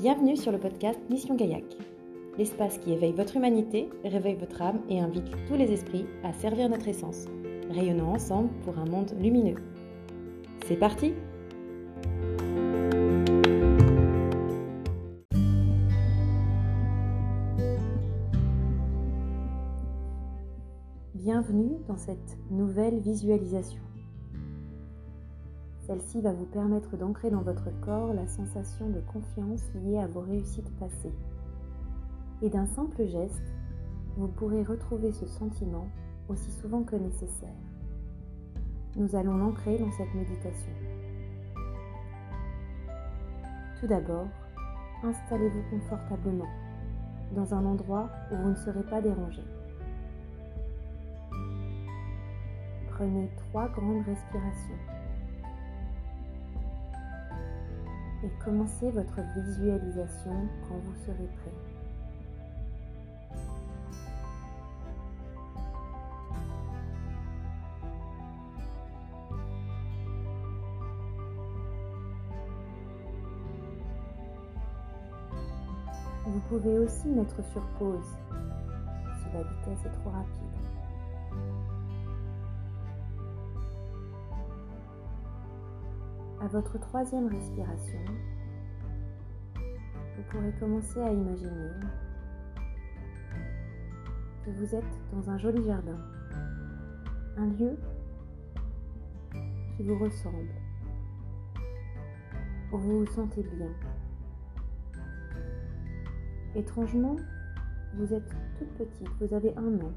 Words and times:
Bienvenue 0.00 0.38
sur 0.38 0.50
le 0.50 0.58
podcast 0.58 0.98
Mission 1.10 1.34
Gaillac, 1.34 1.76
l'espace 2.38 2.78
qui 2.78 2.94
éveille 2.94 3.12
votre 3.12 3.36
humanité, 3.36 3.90
réveille 4.02 4.36
votre 4.36 4.62
âme 4.62 4.80
et 4.88 4.98
invite 4.98 5.30
tous 5.46 5.56
les 5.56 5.70
esprits 5.72 6.06
à 6.24 6.32
servir 6.32 6.70
notre 6.70 6.88
essence, 6.88 7.26
rayonnant 7.68 8.14
ensemble 8.14 8.48
pour 8.64 8.78
un 8.78 8.86
monde 8.86 9.12
lumineux. 9.20 9.56
C'est 10.66 10.76
parti 10.76 11.12
Bienvenue 21.12 21.76
dans 21.86 21.98
cette 21.98 22.38
nouvelle 22.50 23.00
visualisation. 23.00 23.89
Celle-ci 25.90 26.20
va 26.20 26.32
vous 26.32 26.46
permettre 26.46 26.96
d'ancrer 26.96 27.30
dans 27.30 27.42
votre 27.42 27.68
corps 27.80 28.14
la 28.14 28.28
sensation 28.28 28.88
de 28.90 29.00
confiance 29.00 29.64
liée 29.74 29.98
à 29.98 30.06
vos 30.06 30.20
réussites 30.20 30.70
passées. 30.78 31.12
Et 32.42 32.48
d'un 32.48 32.66
simple 32.66 33.04
geste, 33.08 33.52
vous 34.16 34.28
pourrez 34.28 34.62
retrouver 34.62 35.10
ce 35.10 35.26
sentiment 35.26 35.88
aussi 36.28 36.52
souvent 36.52 36.84
que 36.84 36.94
nécessaire. 36.94 37.56
Nous 38.94 39.16
allons 39.16 39.36
l'ancrer 39.36 39.78
dans 39.78 39.90
cette 39.90 40.14
méditation. 40.14 40.70
Tout 43.80 43.88
d'abord, 43.88 44.28
installez-vous 45.02 45.76
confortablement 45.76 46.50
dans 47.34 47.52
un 47.52 47.64
endroit 47.64 48.08
où 48.30 48.36
vous 48.36 48.50
ne 48.50 48.54
serez 48.54 48.84
pas 48.84 49.00
dérangé. 49.00 49.42
Prenez 52.92 53.28
trois 53.48 53.66
grandes 53.70 54.04
respirations 54.06 54.78
et 58.22 58.28
commencez 58.44 58.90
votre 58.90 59.20
visualisation 59.34 60.48
quand 60.68 60.76
vous 60.76 60.94
serez 61.06 61.28
prêt. 61.42 61.52
Vous 76.26 76.40
pouvez 76.48 76.78
aussi 76.78 77.08
mettre 77.08 77.42
sur 77.52 77.62
pause 77.78 78.04
si 79.18 79.32
la 79.32 79.42
vitesse 79.42 79.86
est 79.86 80.02
trop 80.02 80.10
rapide. 80.10 80.79
Votre 86.50 86.78
troisième 86.78 87.28
respiration, 87.28 88.00
vous 89.54 90.22
pourrez 90.30 90.52
commencer 90.58 91.00
à 91.00 91.12
imaginer 91.12 91.70
que 94.44 94.50
vous 94.50 94.74
êtes 94.74 94.98
dans 95.12 95.30
un 95.30 95.38
joli 95.38 95.64
jardin, 95.64 95.98
un 97.36 97.46
lieu 97.46 97.78
qui 99.76 99.84
vous 99.84 99.96
ressemble, 99.98 100.50
où 102.72 102.78
vous 102.78 102.98
vous 103.00 103.12
sentez 103.12 103.44
bien. 103.44 103.70
Étrangement, 106.56 107.14
vous 107.94 108.12
êtes 108.12 108.34
toute 108.58 108.72
petite, 108.74 109.08
vous 109.20 109.32
avez 109.32 109.56
un 109.56 109.74
an, 109.74 109.92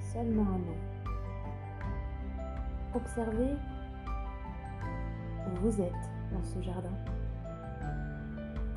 seulement 0.00 0.46
un 0.48 0.54
an. 0.54 0.78
Observez 2.94 3.56
vous 5.60 5.80
êtes 5.80 5.92
dans 6.32 6.42
ce 6.44 6.60
jardin. 6.62 6.92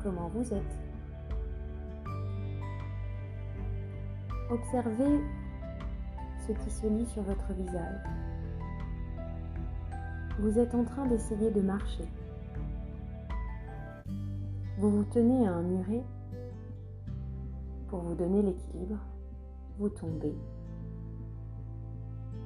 Comment 0.02 0.28
vous 0.28 0.52
êtes? 0.52 0.78
Observez 4.50 5.20
ce 6.46 6.52
qui 6.52 6.70
se 6.70 6.86
lit 6.86 7.06
sur 7.06 7.22
votre 7.22 7.52
visage. 7.52 8.00
Vous 10.38 10.58
êtes 10.58 10.74
en 10.74 10.84
train 10.84 11.06
d'essayer 11.06 11.50
de 11.50 11.60
marcher. 11.60 12.04
Vous 14.78 14.90
vous 14.90 15.04
tenez 15.04 15.46
à 15.46 15.52
un 15.52 15.62
muret 15.62 16.02
pour 17.88 18.00
vous 18.00 18.14
donner 18.14 18.42
l'équilibre. 18.42 18.98
Vous 19.78 19.88
tombez. 19.88 20.34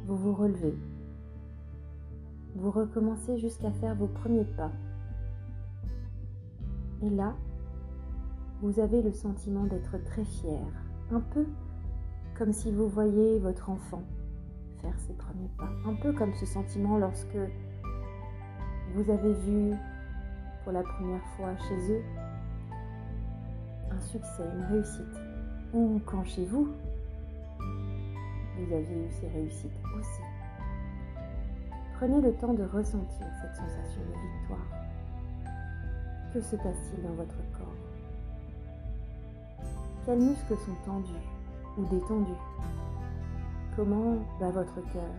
Vous 0.06 0.16
vous 0.16 0.34
relevez 0.34 0.76
vous 2.58 2.70
recommencez 2.70 3.38
jusqu'à 3.38 3.70
faire 3.70 3.94
vos 3.94 4.08
premiers 4.08 4.44
pas. 4.44 4.72
Et 7.02 7.10
là, 7.10 7.34
vous 8.60 8.80
avez 8.80 9.00
le 9.00 9.12
sentiment 9.12 9.64
d'être 9.64 9.96
très 10.04 10.24
fier, 10.24 10.66
un 11.12 11.20
peu 11.20 11.46
comme 12.36 12.52
si 12.52 12.72
vous 12.72 12.88
voyez 12.88 13.38
votre 13.38 13.70
enfant 13.70 14.02
faire 14.80 14.98
ses 14.98 15.12
premiers 15.14 15.50
pas, 15.56 15.70
un 15.88 15.94
peu 15.94 16.12
comme 16.12 16.34
ce 16.34 16.46
sentiment 16.46 16.98
lorsque 16.98 17.38
vous 18.94 19.10
avez 19.10 19.34
vu 19.34 19.74
pour 20.62 20.72
la 20.72 20.82
première 20.82 21.24
fois 21.36 21.56
chez 21.68 21.92
eux 21.92 22.02
un 23.90 24.00
succès, 24.00 24.44
une 24.54 24.64
réussite, 24.64 25.16
ou 25.72 26.00
quand 26.04 26.24
chez 26.24 26.44
vous, 26.44 26.68
vous 28.56 28.72
avez 28.72 29.06
eu 29.06 29.10
ces 29.20 29.28
réussites 29.28 29.80
aussi. 29.98 30.37
Prenez 31.98 32.20
le 32.20 32.32
temps 32.34 32.54
de 32.54 32.62
ressentir 32.62 33.26
cette 33.42 33.56
sensation 33.56 34.00
de 34.02 34.14
victoire. 34.38 34.68
Que 36.32 36.40
se 36.40 36.54
passe-t-il 36.54 37.02
dans 37.02 37.14
votre 37.14 37.34
corps? 37.58 37.74
Quels 40.06 40.20
muscles 40.20 40.56
sont 40.64 40.76
tendus 40.86 41.26
ou 41.76 41.84
détendus? 41.86 42.38
Comment 43.74 44.14
bat 44.38 44.52
votre 44.52 44.76
cœur 44.92 45.10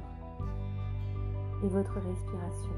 et 1.65 1.67
votre 1.67 1.95
respiration? 1.95 2.71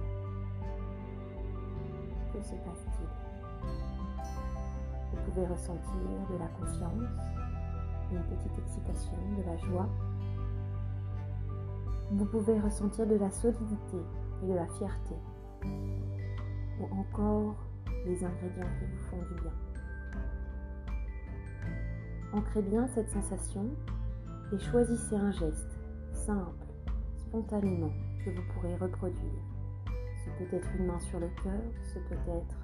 Que 2.34 2.42
se 2.42 2.56
passe-t-il? 2.56 3.08
Vous 5.12 5.18
pouvez 5.30 5.46
ressentir 5.46 6.10
de 6.32 6.38
la 6.40 6.48
confiance, 6.48 7.22
une 8.12 8.24
petite 8.36 8.58
excitation, 8.58 9.14
de 9.38 9.44
la 9.44 9.58
joie 9.58 9.90
vous 12.12 12.26
pouvez 12.26 12.60
ressentir 12.60 13.08
de 13.08 13.16
la 13.16 13.32
solidité 13.32 13.98
et 14.44 14.48
de 14.48 14.54
la 14.54 14.68
fierté, 14.68 15.16
ou 15.64 16.84
encore 16.94 17.56
les 18.06 18.24
ingrédients 18.24 18.68
qui 18.80 18.86
vous 18.86 19.04
font 19.10 19.22
du 19.30 19.42
bien. 19.42 19.54
Ancrez 22.34 22.62
bien 22.62 22.88
cette 22.88 23.10
sensation 23.10 23.70
et 24.52 24.60
choisissez 24.60 25.16
un 25.16 25.32
geste 25.32 25.80
simple, 26.12 26.66
spontanément, 27.16 27.92
que 28.26 28.30
vous 28.30 28.44
pourrez 28.54 28.76
reproduire. 28.76 29.44
Ce 30.24 30.30
peut 30.38 30.56
être 30.56 30.70
une 30.78 30.88
main 30.88 31.00
sur 31.00 31.20
le 31.20 31.30
cœur, 31.44 31.62
ce 31.82 32.00
peut 32.00 32.30
être 32.30 32.58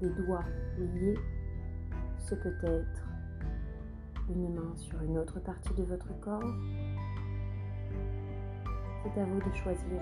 des 0.00 0.10
doigts 0.24 0.44
liés, 0.78 1.18
ce 2.18 2.34
peut 2.34 2.56
être 2.62 3.08
une 4.28 4.54
main 4.54 4.76
sur 4.76 5.00
une 5.02 5.18
autre 5.18 5.40
partie 5.40 5.74
de 5.74 5.84
votre 5.84 6.18
corps, 6.20 6.54
c'est 9.02 9.20
à 9.20 9.24
vous 9.24 9.38
de 9.38 9.54
choisir 9.56 10.00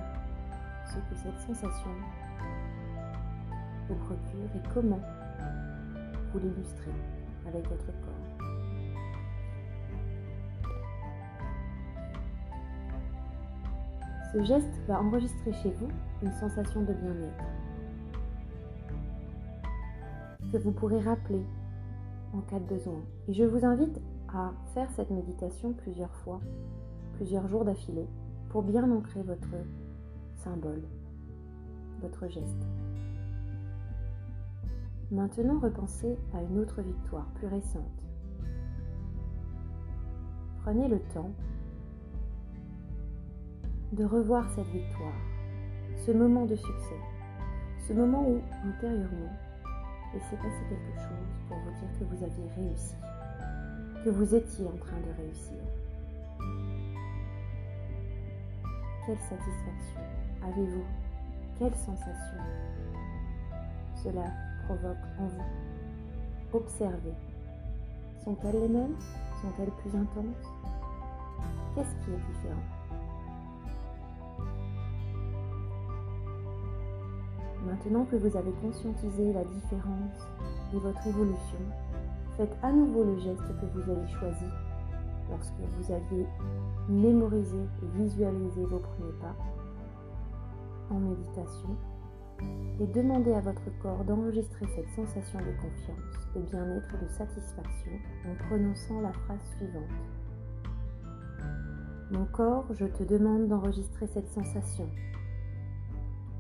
ce 0.87 0.97
que 0.97 1.15
cette 1.15 1.41
sensation 1.41 1.91
vous 3.89 3.95
procure 3.95 4.51
et 4.55 4.63
comment 4.75 5.01
vous 6.33 6.39
l'illustrez 6.39 6.93
avec 7.47 7.67
votre 7.69 7.87
corps. 7.87 8.29
Ce 14.33 14.45
geste 14.45 14.81
va 14.87 15.01
enregistrer 15.01 15.53
chez 15.55 15.71
vous 15.71 15.89
une 16.23 16.33
sensation 16.33 16.83
de 16.83 16.93
bien-être 16.93 17.45
que 20.53 20.59
vous 20.59 20.73
pourrez 20.73 21.01
rappeler 21.01 21.43
en 22.35 22.41
cas 22.41 22.59
de 22.59 22.65
besoin. 22.65 23.01
Et 23.29 23.33
je 23.33 23.45
vous 23.45 23.65
invite 23.65 24.01
à 24.35 24.53
faire 24.75 24.91
cette 24.97 25.11
méditation 25.11 25.73
plusieurs 25.73 26.15
fois, 26.17 26.41
plusieurs 27.15 27.49
jours 27.49 27.65
d'affilée, 27.65 28.07
pour 28.49 28.63
bien 28.63 28.91
ancrer 28.91 29.23
votre 29.23 29.55
symbole, 30.37 30.83
votre 32.01 32.29
geste. 32.29 32.67
Maintenant, 35.11 35.59
repensez 35.59 36.19
à 36.35 36.43
une 36.43 36.59
autre 36.59 36.83
victoire 36.83 37.27
plus 37.35 37.47
récente. 37.47 38.03
Prenez 40.63 40.89
le 40.89 41.01
temps 41.15 41.31
de 43.93 44.05
revoir 44.05 44.51
cette 44.51 44.67
victoire, 44.67 45.17
ce 46.07 46.13
moment 46.13 46.45
de 46.45 46.57
succès, 46.57 47.01
ce 47.87 47.95
moment 47.95 48.29
où 48.29 48.41
intérieurement 48.67 49.33
il 50.15 50.21
s'est 50.21 50.37
passé 50.37 50.63
quelque 50.69 51.01
chose 51.01 51.29
pour 51.49 51.59
vous 51.59 51.71
dire 51.71 51.99
que 51.99 52.05
vous 52.05 52.25
aviez 52.25 52.51
réussi, 52.57 52.95
que 54.05 54.11
vous 54.11 54.35
étiez 54.35 54.67
en 54.67 54.77
train 54.77 54.97
de 55.01 55.17
réussir. 55.17 55.59
Quelle 59.09 59.17
satisfaction 59.21 60.01
avez-vous? 60.45 60.85
Quelle 61.59 61.75
sensation 61.77 62.43
Cela 64.05 64.25
provoquent 64.67 65.09
en 65.19 65.29
vous? 65.29 66.53
Observez. 66.53 67.15
Sont-elles 68.23 68.61
les 68.61 68.69
mêmes? 68.69 68.97
Sont-elles 69.41 69.71
plus 69.81 69.99
intenses? 69.99 70.53
Qu'est-ce 71.75 72.05
qui 72.05 72.11
est 72.11 72.19
différent? 72.19 72.67
Maintenant 77.65 78.05
que 78.05 78.17
vous 78.17 78.37
avez 78.37 78.53
conscientisé 78.61 79.33
la 79.33 79.45
différence 79.45 80.21
de 80.71 80.79
votre 80.81 81.07
évolution, 81.07 81.61
faites 82.37 82.59
à 82.63 82.71
nouveau 82.71 83.05
le 83.05 83.19
geste 83.21 83.41
que 83.59 83.67
vous 83.73 83.91
avez 83.91 84.09
choisi 84.09 84.68
lorsque 85.31 85.61
vous 85.79 85.93
aviez 85.93 86.27
mémorisé 86.89 87.59
et 87.83 87.99
visualisé 87.99 88.65
vos 88.65 88.79
premiers 88.79 89.19
pas 89.21 89.37
en 90.91 90.99
méditation 90.99 91.77
et 92.81 92.87
demandez 92.87 93.33
à 93.33 93.41
votre 93.41 93.71
corps 93.83 94.05
d'enregistrer 94.05 94.67
cette 94.75 94.89
sensation 94.91 95.39
de 95.41 95.53
confiance, 95.61 96.29
de 96.35 96.41
bien-être 96.41 96.95
et 96.95 97.05
de 97.05 97.11
satisfaction 97.11 97.93
en 98.27 98.35
prononçant 98.47 99.01
la 99.01 99.13
phrase 99.13 99.43
suivante. 99.57 99.83
Mon 102.11 102.25
corps, 102.27 102.67
je 102.75 102.87
te 102.87 103.03
demande 103.03 103.49
d'enregistrer 103.49 104.07
cette 104.07 104.29
sensation 104.29 104.89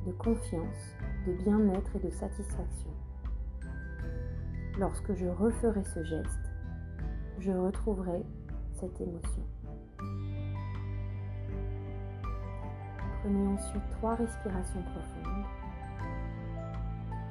de 0.07 0.13
confiance, 0.13 0.97
de 1.27 1.33
bien-être 1.33 1.97
et 1.97 2.07
de 2.07 2.11
satisfaction. 2.11 2.91
Lorsque 4.79 5.15
je 5.15 5.27
referai 5.27 5.83
ce 5.85 6.05
geste, 6.05 6.53
je 7.41 7.51
retrouverai 7.53 8.25
cette 8.81 9.01
émotion. 9.01 9.43
Prenez 13.23 13.49
ensuite 13.49 13.91
trois 13.91 14.15
respirations 14.15 14.83
profondes 14.83 15.45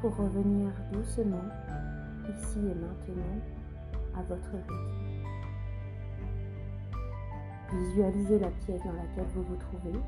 pour 0.01 0.15
revenir 0.17 0.69
doucement, 0.91 1.47
ici 2.29 2.59
et 2.59 2.75
maintenant, 2.75 3.39
à 4.17 4.23
votre 4.23 4.51
rythme. 4.51 5.17
Visualisez 7.73 8.39
la 8.39 8.49
pièce 8.49 8.83
dans 8.83 8.93
laquelle 8.93 9.27
vous 9.33 9.43
vous 9.43 9.55
trouvez. 9.55 9.99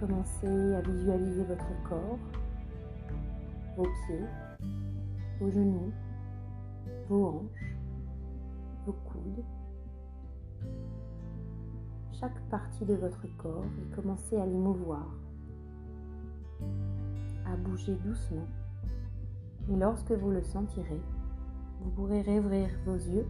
Commencez 0.00 0.74
à 0.74 0.80
visualiser 0.80 1.44
votre 1.44 1.82
corps, 1.88 2.18
vos 3.76 3.86
pieds, 4.06 4.24
vos 5.40 5.50
genoux, 5.50 5.92
vos 7.08 7.26
hanches, 7.26 7.67
chaque 12.20 12.40
partie 12.50 12.84
de 12.84 12.94
votre 12.94 13.26
corps 13.36 13.64
et 13.80 13.94
commencez 13.94 14.36
à 14.36 14.44
l'émouvoir, 14.44 15.06
à 17.46 17.56
bouger 17.56 17.94
doucement. 18.04 18.46
Et 19.70 19.76
lorsque 19.76 20.10
vous 20.10 20.30
le 20.30 20.42
sentirez, 20.42 21.00
vous 21.80 21.90
pourrez 21.90 22.22
réouvrir 22.22 22.68
vos 22.86 22.96
yeux 22.96 23.26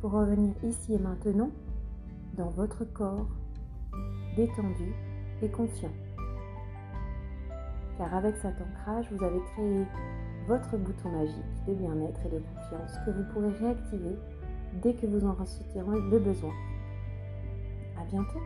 pour 0.00 0.12
revenir 0.12 0.54
ici 0.64 0.94
et 0.94 0.98
maintenant 0.98 1.50
dans 2.36 2.48
votre 2.48 2.84
corps 2.84 3.28
détendu 4.36 4.94
et 5.42 5.50
confiant. 5.50 5.92
Car 7.98 8.14
avec 8.14 8.36
cet 8.36 8.54
ancrage, 8.60 9.12
vous 9.12 9.22
avez 9.22 9.40
créé 9.52 9.84
votre 10.46 10.76
bouton 10.76 11.10
magique 11.10 11.64
de 11.66 11.74
bien-être 11.74 12.20
et 12.26 12.30
de 12.30 12.38
confiance 12.38 12.92
que 13.04 13.10
vous 13.10 13.24
pourrez 13.32 13.50
réactiver 13.60 14.16
dès 14.82 14.94
que 14.94 15.06
vous 15.06 15.26
en 15.26 15.34
ressentirez 15.34 16.00
le 16.10 16.18
besoin. 16.18 16.52
À 18.00 18.04
bientôt 18.04 18.40